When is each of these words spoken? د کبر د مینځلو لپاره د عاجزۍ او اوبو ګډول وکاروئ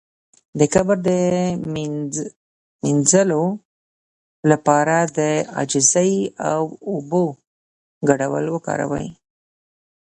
د 0.59 0.61
کبر 0.73 0.97
د 1.07 1.09
مینځلو 2.83 3.43
لپاره 4.51 4.95
د 5.17 5.19
عاجزۍ 5.55 6.13
او 6.51 6.63
اوبو 6.93 7.25
ګډول 8.09 8.45
وکاروئ 8.51 9.07